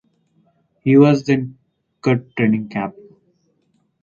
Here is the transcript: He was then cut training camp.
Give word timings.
He 0.79 0.97
was 0.97 1.25
then 1.27 1.59
cut 2.01 2.35
training 2.35 2.69
camp. 2.69 2.95